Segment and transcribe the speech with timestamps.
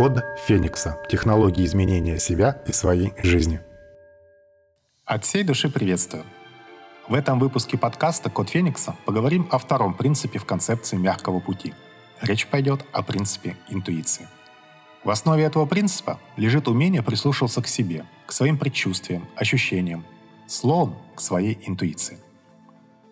[0.00, 0.96] Код Феникса.
[1.10, 3.60] Технологии изменения себя и своей жизни.
[5.04, 6.24] От всей души приветствую.
[7.06, 11.74] В этом выпуске подкаста «Код Феникса» поговорим о втором принципе в концепции мягкого пути.
[12.22, 14.26] Речь пойдет о принципе интуиции.
[15.04, 20.06] В основе этого принципа лежит умение прислушиваться к себе, к своим предчувствиям, ощущениям,
[20.46, 22.16] словом, к своей интуиции–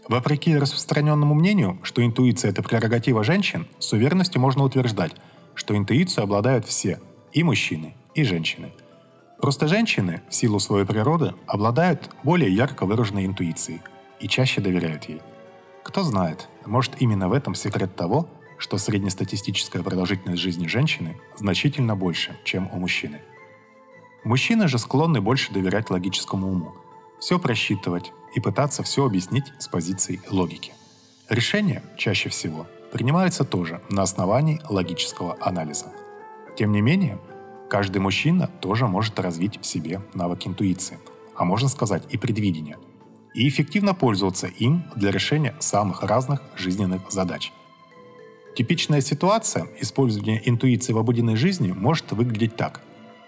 [0.09, 5.13] Вопреки распространенному мнению, что интуиция– это прерогатива женщин, с уверенностью можно утверждать,
[5.59, 7.01] что интуицию обладают все–
[7.33, 8.73] и мужчины, и женщины.
[9.41, 13.81] Просто женщины, в силу своей природы, обладают более ярко выраженной интуицией
[14.21, 15.21] и чаще доверяют ей.
[15.83, 22.37] Кто знает, может именно в этом секрет того, что среднестатистическая продолжительность жизни женщины значительно больше,
[22.45, 23.21] чем у мужчины.
[24.25, 26.75] Мужчины же склонны больше доверять логическому уму,
[27.21, 30.73] все просчитывать, и пытаться все объяснить с позиции логики.
[31.29, 35.87] Решения чаще всего принимаются тоже на основании логического анализа.
[36.57, 37.19] Тем не менее,
[37.69, 40.99] каждый мужчина тоже может развить в себе навык интуиции,
[41.37, 42.77] а можно сказать и предвидения,
[43.35, 47.53] и эффективно пользоваться им для решения самых разных жизненных задач.
[48.57, 52.81] Типичная ситуация использования интуиции в обыденной жизни может выглядеть так.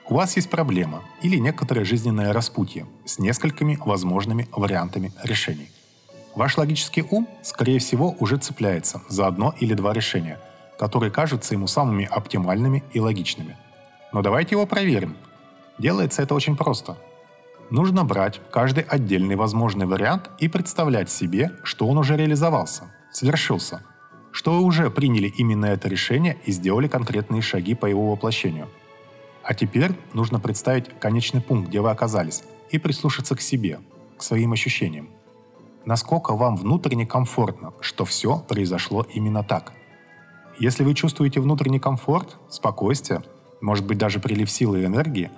[0.08, 5.68] У вас есть проблема или некоторое жизненное распутье с несколькими возможными вариантами решений.
[6.34, 10.38] Ваш логический ум, скорее всего, уже цепляется за одно или два решения,
[10.78, 13.56] которые кажутся ему самыми оптимальными и логичными.
[14.12, 15.16] Но давайте его проверим.
[15.78, 16.96] Делается это очень просто.
[17.70, 23.82] Нужно брать каждый отдельный возможный вариант и представлять себе, что он уже реализовался, свершился,
[24.32, 28.68] что вы уже приняли именно это решение и сделали конкретные шаги по его воплощению–
[29.42, 33.80] а теперь нужно представить конечный пункт, где вы оказались, и прислушаться к себе,
[34.16, 35.10] к своим ощущениям.
[35.84, 39.72] Насколько вам внутренне комфортно, что все произошло именно так.
[40.58, 43.22] Если вы чувствуете внутренний комфорт, спокойствие,
[43.60, 45.30] может быть даже прилив силы и энергии,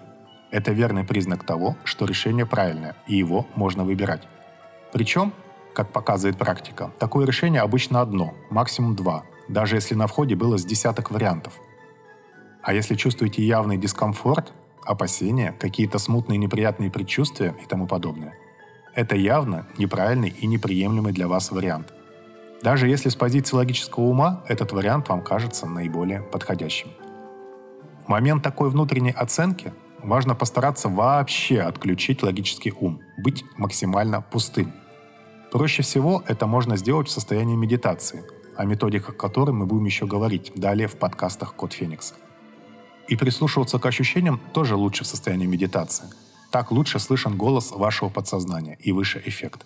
[0.50, 4.26] это верный признак того, что решение правильное, и его можно выбирать.
[4.92, 5.32] Причем,
[5.74, 10.64] как показывает практика, такое решение обычно одно, максимум два, даже если на входе было с
[10.64, 11.54] десяток вариантов–
[12.62, 14.52] а если чувствуете явный дискомфорт,
[14.84, 18.34] опасения, какие-то смутные неприятные предчувствия и тому подобное,
[18.94, 21.92] это явно неправильный и неприемлемый для вас вариант.
[22.62, 26.90] Даже если с позиции логического ума этот вариант вам кажется наиболее подходящим.
[28.04, 34.72] В момент такой внутренней оценки важно постараться вообще отключить логический ум, быть максимально пустым.
[35.50, 38.24] Проще всего это можно сделать в состоянии медитации,
[38.56, 42.14] о методиках которой мы будем еще говорить далее в подкастах «Код Феникса».
[43.08, 46.06] И прислушиваться к ощущениям тоже лучше в состоянии медитации.
[46.52, 49.64] Так лучше слышен голос вашего подсознания и выше эффект.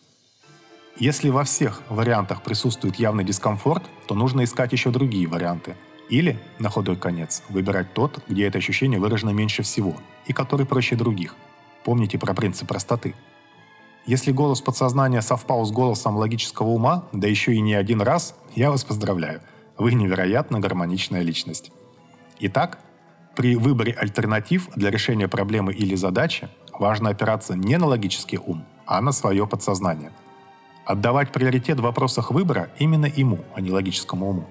[0.97, 5.77] Если во всех вариантах присутствует явный дискомфорт, то нужно искать еще другие варианты.
[6.09, 10.95] Или, на худой конец, выбирать тот, где это ощущение выражено меньше всего и который проще
[10.95, 11.35] других.
[11.85, 13.17] Помните про принцип простоты.
[14.07, 18.71] Если голос подсознания совпал с голосом логического ума, да еще и не один раз, я
[18.71, 19.43] вас поздравляю.
[19.77, 21.73] Вы невероятно гармоничная личность.
[22.39, 22.79] Итак,
[23.35, 26.49] при выборе альтернатив для решения проблемы или задачи
[26.79, 30.13] важно опираться не на логический ум, а на свое подсознание.
[30.85, 34.47] Отдавать приоритет в вопросах выбора именно ему, а не логическому уму.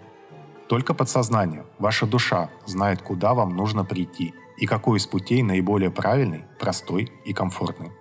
[0.68, 6.44] Только подсознание, ваша душа знает, куда вам нужно прийти и какой из путей наиболее правильный,
[6.59, 7.91] простой и комфортный.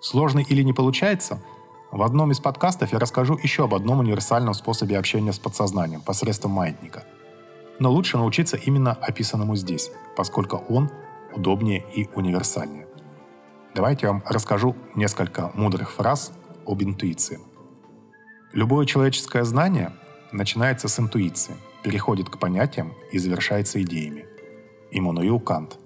[0.00, 1.42] Сложный или не получается?
[1.90, 6.52] В одном из подкастов я расскажу еще об одном универсальном способе общения с подсознанием посредством
[6.52, 7.04] маятника–
[7.82, 10.90] но лучше научиться именно описанному здесь, поскольку он
[11.34, 12.86] удобнее и универсальнее.
[13.74, 16.32] Давайте я вам расскажу несколько мудрых фраз
[16.66, 17.40] об интуиции.
[18.52, 19.92] Любое человеческое знание
[20.30, 24.26] начинается с интуиции, переходит к понятиям и завершается идеями.
[24.90, 25.78] Иммануил Кант.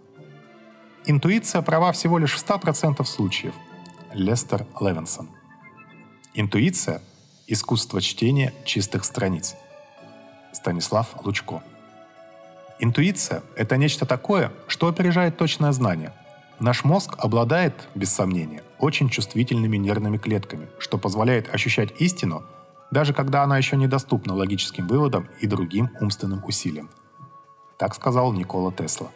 [1.05, 3.55] Интуиция права всего лишь в 100% случаев.
[4.13, 5.29] Лестер Левинсон.
[6.35, 7.01] Интуиция–
[7.47, 9.55] искусство чтения чистых страниц.
[10.53, 11.63] Станислав Лучко.
[12.81, 16.13] Интуиция– это нечто такое, что опережает точное знание.
[16.59, 22.45] Наш мозг обладает, без сомнения, очень чувствительными нервными клетками, что позволяет ощущать истину,
[22.91, 26.89] даже когда она еще недоступна логическим выводам и другим умственным усилиям.
[27.79, 29.09] Так сказал Никола Тесла.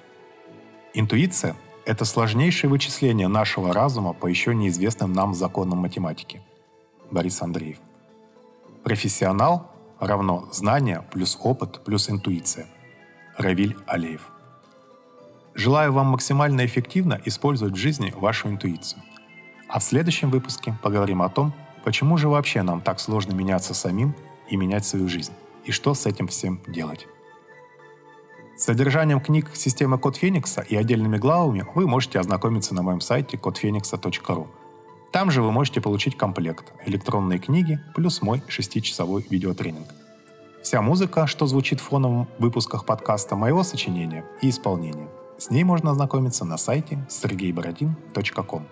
[0.92, 1.56] Интуиция–
[1.86, 6.42] это сложнейшее вычисление нашего разума по еще неизвестным нам законам математики.
[7.10, 7.78] Борис Андреев.
[8.84, 12.66] Профессионал равно знание плюс опыт плюс интуиция–
[13.38, 14.30] Равиль Алеев.
[15.54, 19.02] Желаю вам максимально эффективно использовать в жизни вашу интуицию.
[19.68, 21.52] А в следующем выпуске поговорим о том,
[21.84, 24.14] почему же вообще нам так сложно меняться самим
[24.48, 25.32] и менять свою жизнь,
[25.64, 27.06] и что с этим всем делать.
[28.56, 33.36] С содержанием книг системы Код Феникса и отдельными главами вы можете ознакомиться на моем сайте
[33.36, 34.48] kodfenix.ru.
[35.12, 39.88] Там же вы можете получить комплект электронные книги плюс мой шестичасовой видеотренинг.
[40.62, 45.08] Вся музыка, что звучит в фоновом выпусках подкаста, моего сочинения и исполнения.
[45.40, 48.68] С ней можно ознакомиться на сайте sergeyborodin.com.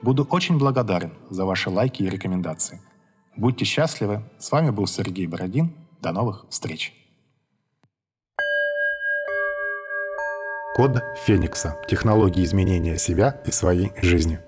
[0.00, 2.80] Буду очень благодарен за ваши лайки и рекомендации.
[3.36, 4.22] Будьте счастливы.
[4.38, 5.74] С вами был Сергей Бородин.
[6.00, 6.94] До новых встреч.
[10.74, 10.96] Код
[11.26, 11.78] Феникса.
[11.86, 14.40] Технологии изменения себя и своей жизни.